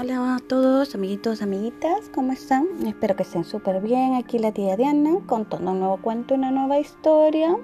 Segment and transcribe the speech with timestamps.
[0.00, 2.68] Hola a todos, amiguitos, amiguitas, ¿cómo están?
[2.86, 4.14] Espero que estén súper bien.
[4.14, 7.56] Aquí la tía Diana contando un nuevo cuento, una nueva historia.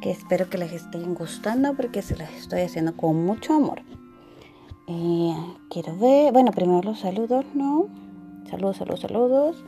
[0.00, 3.82] Que espero que les estén gustando porque se las estoy haciendo con mucho amor.
[4.86, 5.34] Eh,
[5.68, 7.88] quiero ver, bueno, primero los saludos, ¿no?
[8.48, 9.64] Saludos, saludos, saludos.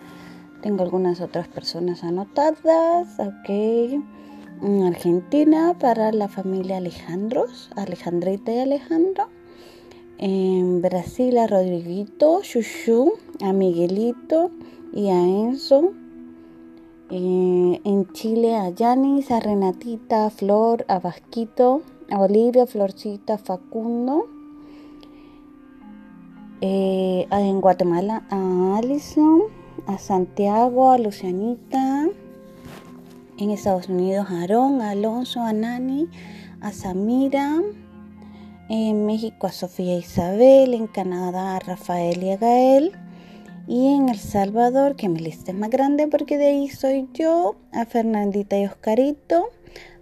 [0.62, 4.00] Tengo algunas otras personas anotadas, ok.
[4.86, 9.33] Argentina para la familia Alejandros, Alejandrita y Alejandro.
[10.18, 14.50] En Brasil a Rodriguito, Chuchu, a Miguelito
[14.92, 15.92] y a Enzo.
[17.10, 24.28] Eh, en Chile a Yanis, a Renatita, a Flor, a Vasquito, a Olivia, Florcita, Facundo.
[26.60, 29.42] Eh, en Guatemala a Alison,
[29.86, 32.08] a Santiago, a Lucianita.
[33.36, 36.08] En Estados Unidos a Aarón, a Alonso, a Nani,
[36.60, 37.60] a Samira.
[38.70, 42.92] En México a Sofía Isabel, en Canadá a Rafael y a Gael.
[43.66, 47.56] Y en El Salvador, que mi lista es más grande porque de ahí soy yo,
[47.72, 49.50] a Fernandita y Oscarito,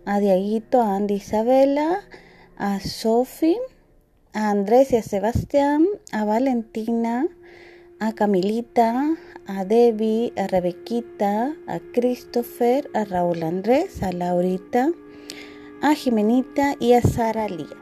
[0.05, 2.02] a Diaguito, a Andy Isabela,
[2.56, 3.56] a Sofi,
[4.33, 7.27] a Andrés y a Sebastián, a Valentina,
[7.98, 14.90] a Camilita, a Debbie, a Rebequita, a Christopher, a Raúl Andrés, a Laurita,
[15.83, 17.81] a Jimenita y a Sara Lía.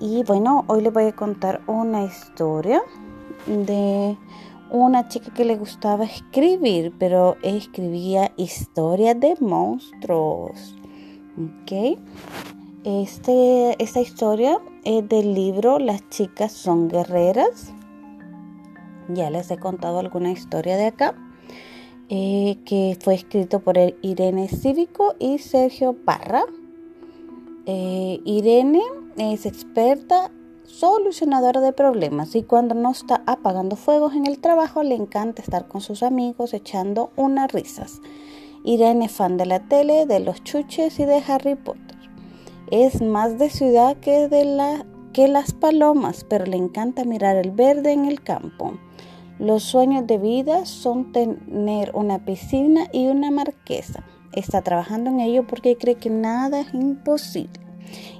[0.00, 2.82] Y bueno, hoy les voy a contar una historia
[3.46, 4.16] de
[4.70, 10.76] una chica que le gustaba escribir, pero escribía historias de monstruos.
[11.36, 11.98] ¿Ok?
[12.84, 17.72] Este, esta historia es del libro Las chicas son guerreras.
[19.08, 21.16] Ya les he contado alguna historia de acá.
[22.08, 26.44] Eh, que fue escrito por Irene Cívico y Sergio Parra.
[27.66, 28.80] Eh, Irene
[29.18, 30.30] es experta
[30.64, 35.66] solucionadora de problemas y cuando no está apagando fuegos en el trabajo le encanta estar
[35.66, 38.00] con sus amigos echando unas risas.
[38.64, 41.96] Irene fan de la tele, de los chuches y de Harry Potter.
[42.70, 47.50] Es más de ciudad que de la que las palomas, pero le encanta mirar el
[47.50, 48.74] verde en el campo.
[49.40, 54.04] Los sueños de vida son tener una piscina y una marquesa.
[54.32, 57.67] Está trabajando en ello porque cree que nada es imposible.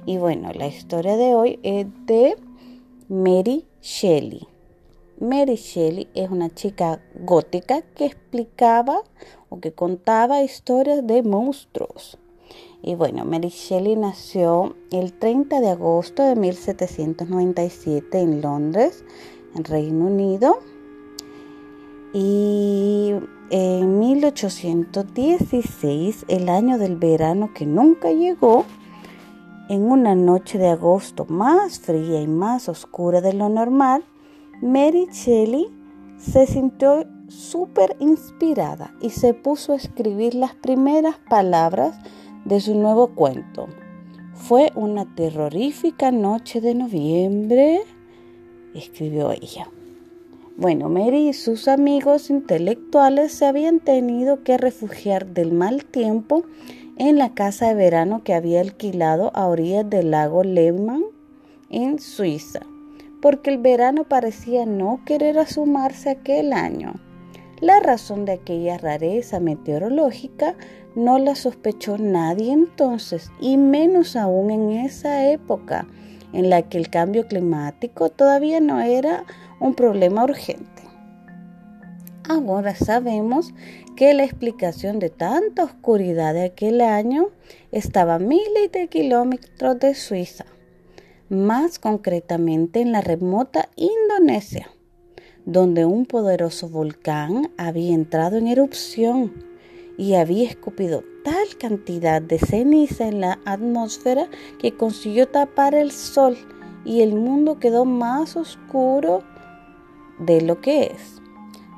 [0.05, 2.35] Y bueno, la historia de hoy es de
[3.07, 4.47] Mary Shelley.
[5.19, 9.01] Mary Shelley es una chica gótica que explicaba
[9.49, 12.17] o que contaba historias de monstruos.
[12.81, 19.03] Y bueno, Mary Shelley nació el 30 de agosto de 1797 en Londres,
[19.55, 20.59] en Reino Unido.
[22.13, 23.13] Y
[23.51, 28.65] en 1816, el año del verano que nunca llegó,
[29.69, 34.03] en una noche de agosto más fría y más oscura de lo normal,
[34.61, 35.67] Mary Shelley
[36.17, 41.95] se sintió súper inspirada y se puso a escribir las primeras palabras
[42.45, 43.67] de su nuevo cuento.
[44.33, 47.81] Fue una terrorífica noche de noviembre,
[48.73, 49.69] escribió ella.
[50.57, 56.43] Bueno, Mary y sus amigos intelectuales se habían tenido que refugiar del mal tiempo
[56.99, 61.03] en la casa de verano que había alquilado a orillas del lago Lehmann
[61.69, 62.59] en Suiza,
[63.21, 66.93] porque el verano parecía no querer asumarse aquel año.
[67.61, 70.55] La razón de aquella rareza meteorológica
[70.93, 75.87] no la sospechó nadie entonces, y menos aún en esa época
[76.33, 79.23] en la que el cambio climático todavía no era
[79.61, 80.78] un problema urgente.
[82.29, 83.53] Ahora sabemos
[83.95, 87.29] que la explicación de tanta oscuridad de aquel año
[87.71, 90.45] estaba a miles de kilómetros de Suiza,
[91.27, 94.69] más concretamente en la remota Indonesia
[95.45, 99.33] donde un poderoso volcán había entrado en erupción
[99.97, 106.37] y había escupido tal cantidad de ceniza en la atmósfera que consiguió tapar el sol
[106.85, 109.23] y el mundo quedó más oscuro
[110.19, 111.18] de lo que es.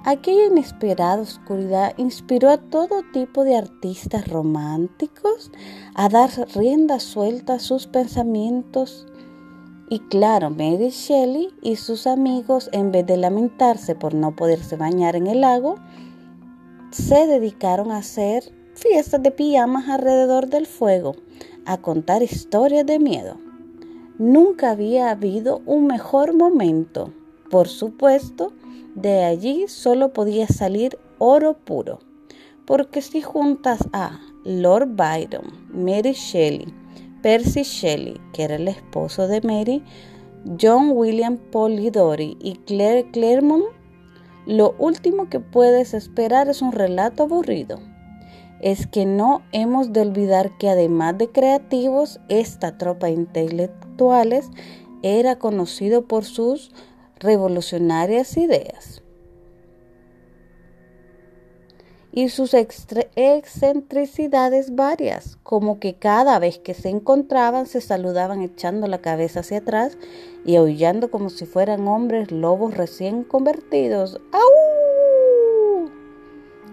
[0.04, 5.52] Aquella inesperada oscuridad inspiró a todo tipo de artistas románticos
[5.94, 9.06] a dar rienda suelta a sus pensamientos
[9.94, 15.18] y claro, Mary Shelley y sus amigos, en vez de lamentarse por no poderse bañar
[15.18, 15.76] en el lago,
[16.92, 21.18] se dedicaron a hacer fiestas de pijamas alrededor del fuego,
[21.66, 23.36] a contar historias de miedo.
[24.18, 27.12] Nunca había habido un mejor momento.
[27.50, 28.54] Por supuesto,
[28.96, 32.00] de allí solo podía salir oro puro.
[32.66, 36.74] Porque si juntas a Lord Byron, Mary Shelley,
[37.22, 39.84] Percy Shelley, que era el esposo de Mary,
[40.60, 43.66] John William Polidori y Claire Claremont,
[44.46, 47.80] lo último que puedes esperar es un relato aburrido.
[48.60, 54.50] Es que no hemos de olvidar que además de creativos, esta tropa de intelectuales
[55.04, 56.72] era conocido por sus
[57.22, 59.02] revolucionarias ideas.
[62.14, 68.98] y sus excentricidades varias, como que cada vez que se encontraban se saludaban echando la
[69.00, 69.98] cabeza hacia atrás
[70.46, 74.20] y aullando como si fueran hombres lobos recién convertidos.
[74.34, 74.42] ¡Au!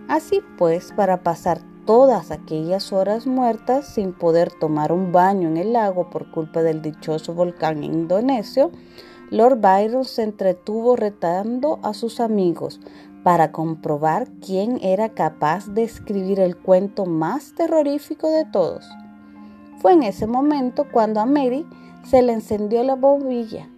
[0.08, 5.72] Así pues, para pasar todas aquellas horas muertas sin poder tomar un baño en el
[5.72, 8.72] lago por culpa del dichoso volcán indonesio,
[9.30, 12.80] Lord Byron se entretuvo retando a sus amigos
[13.22, 18.88] para comprobar quién era capaz de escribir el cuento más terrorífico de todos.
[19.78, 21.66] Fue en ese momento cuando a Mary
[22.04, 23.68] se le encendió la bombilla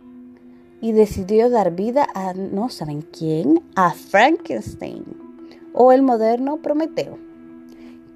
[0.81, 5.05] y decidió dar vida a no saben quién, a Frankenstein
[5.73, 7.19] o el moderno Prometeo.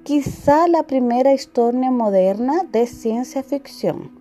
[0.03, 4.14] Quizá la primera historia moderna de ciencia ficción.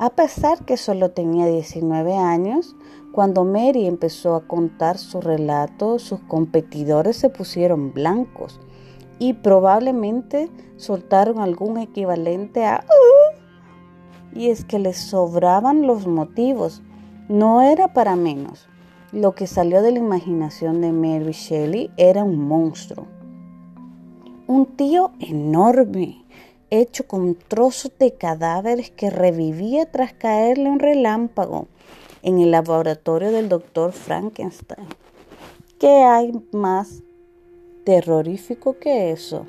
[0.00, 2.76] A pesar que solo tenía 19 años,
[3.10, 8.60] cuando Mary empezó a contar su relato, sus competidores se pusieron blancos
[9.18, 16.80] y probablemente soltaron algún equivalente a uh", y es que les sobraban los motivos.
[17.28, 18.68] No era para menos.
[19.10, 23.06] Lo que salió de la imaginación de Mary Shelley era un monstruo.
[24.46, 26.24] Un tío enorme,
[26.70, 31.68] hecho con trozos de cadáveres que revivía tras caerle un relámpago
[32.22, 34.86] en el laboratorio del doctor Frankenstein.
[35.78, 37.02] ¿Qué hay más
[37.84, 39.46] terrorífico que eso?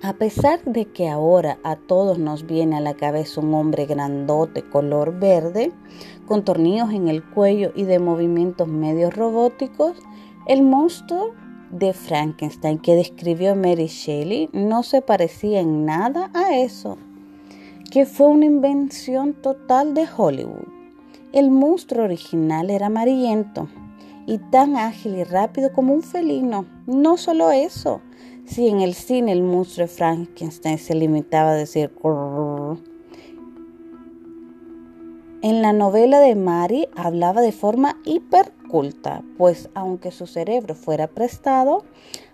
[0.00, 4.62] A pesar de que ahora a todos nos viene a la cabeza un hombre grandote
[4.62, 5.72] color verde,
[6.26, 9.96] con tornillos en el cuello y de movimientos medio robóticos,
[10.46, 11.34] el monstruo
[11.70, 16.98] de Frankenstein que describió Mary Shelley no se parecía en nada a eso
[17.90, 20.68] que fue una invención total de Hollywood.
[21.32, 23.68] El monstruo original era amarillento
[24.26, 26.66] y tan ágil y rápido como un felino.
[26.86, 28.02] No solo eso,
[28.44, 31.90] si en el cine el monstruo de Frankenstein se limitaba a decir
[35.42, 41.84] en la novela de Mary hablaba de forma hiperculta, pues aunque su cerebro fuera prestado,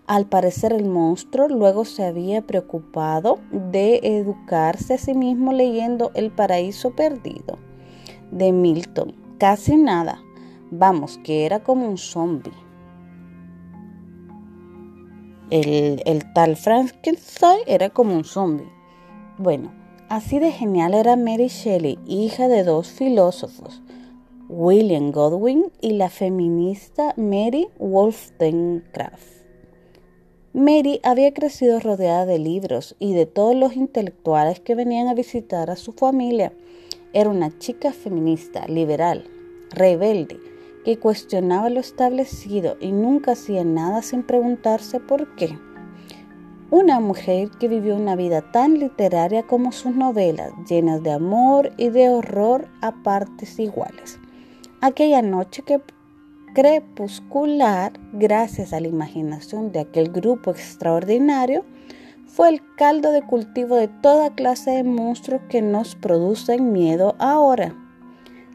[0.06, 6.30] al parecer el monstruo luego se había preocupado de educarse a sí mismo leyendo El
[6.30, 7.58] paraíso perdido
[8.30, 9.14] de Milton.
[9.38, 10.22] Casi nada.
[10.70, 12.52] Vamos, que era como un zombie.
[15.50, 18.68] El, el tal Frankenstein era como un zombie.
[19.38, 19.72] Bueno,
[20.08, 23.82] así de genial era Mary Shelley, hija de dos filósofos,
[24.48, 29.44] William Godwin y la feminista Mary Wollstonecraft.
[30.52, 35.68] Mary había crecido rodeada de libros y de todos los intelectuales que venían a visitar
[35.70, 36.52] a su familia.
[37.12, 39.24] Era una chica feminista, liberal,
[39.70, 40.38] rebelde,
[40.84, 45.58] que cuestionaba lo establecido y nunca hacía nada sin preguntarse por qué.
[46.70, 51.90] Una mujer que vivió una vida tan literaria como sus novelas, llenas de amor y
[51.90, 54.18] de horror a partes iguales.
[54.80, 55.80] Aquella noche que
[56.54, 61.64] crepuscular, gracias a la imaginación de aquel grupo extraordinario,
[62.26, 67.76] fue el caldo de cultivo de toda clase de monstruos que nos producen miedo ahora.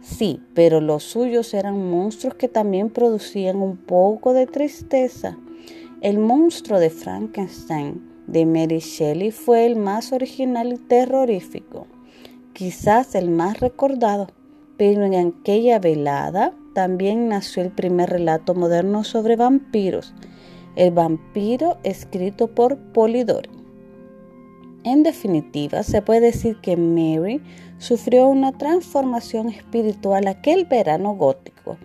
[0.02, 5.38] Sí, pero los suyos eran monstruos que también producían un poco de tristeza.
[6.02, 11.88] El monstruo de Frankenstein de Mary Shelley fue el más original y terrorífico,
[12.54, 14.28] quizás el más recordado,
[14.78, 20.14] pero en aquella velada también nació el primer relato moderno sobre vampiros,
[20.78, 23.50] el vampiro escrito por Polidori.
[24.86, 27.42] En definitiva, se puede decir que Mary
[27.78, 31.78] sufrió una transformación espiritual aquel verano gótico,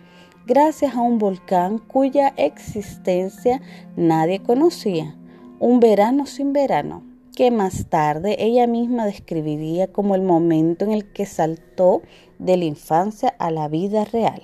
[0.45, 3.61] gracias a un volcán cuya existencia
[3.95, 5.15] nadie conocía,
[5.59, 7.03] un verano sin verano,
[7.35, 12.01] que más tarde ella misma describiría como el momento en el que saltó
[12.39, 14.41] de la infancia a la vida real.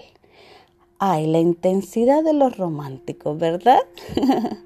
[1.00, 3.80] Ay, la intensidad de los románticos, ¿verdad?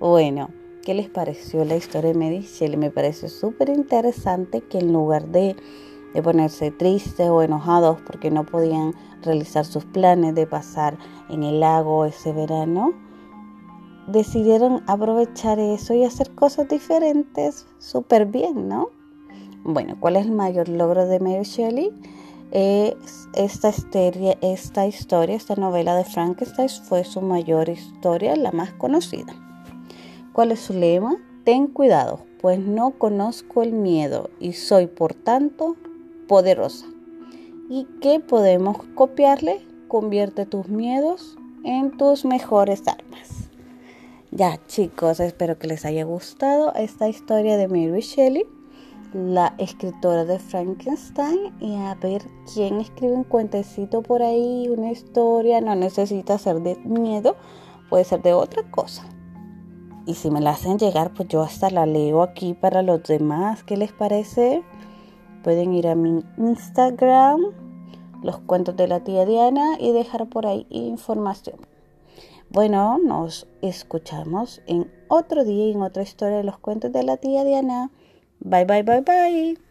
[0.00, 0.50] bueno,
[0.84, 2.76] ¿qué les pareció la historia de Mary Shelley?
[2.76, 5.54] Me parece súper interesante que en lugar de,
[6.16, 10.96] de ponerse tristes o enojados porque no podían realizar sus planes de pasar
[11.28, 12.94] en el lago ese verano,
[14.06, 18.88] decidieron aprovechar eso y hacer cosas diferentes súper bien, ¿no?
[19.62, 21.92] Bueno, ¿cuál es el mayor logro de Mary Shelley?
[22.50, 23.70] esta,
[24.40, 29.34] esta historia, esta novela de Frankenstein fue su mayor historia, la más conocida.
[30.32, 31.16] ¿Cuál es su lema?
[31.44, 35.76] Ten cuidado, pues no conozco el miedo y soy por tanto
[36.26, 36.86] poderosa.
[37.68, 39.66] ¿Y qué podemos copiarle?
[39.88, 43.50] Convierte tus miedos en tus mejores armas.
[44.30, 48.44] Ya chicos, espero que les haya gustado esta historia de Mary Shelley
[49.16, 55.60] la escritora de Frankenstein y a ver quién escribe un cuentecito por ahí, una historia,
[55.60, 57.36] no necesita ser de miedo,
[57.88, 59.04] puede ser de otra cosa.
[60.04, 63.64] Y si me la hacen llegar, pues yo hasta la leo aquí para los demás.
[63.64, 64.62] ¿Qué les parece?
[65.46, 67.40] Pueden ir a mi Instagram,
[68.24, 71.60] los cuentos de la tía Diana, y dejar por ahí información.
[72.50, 77.44] Bueno, nos escuchamos en otro día, en otra historia de los cuentos de la tía
[77.44, 77.92] Diana.
[78.40, 79.65] Bye, bye, bye, bye.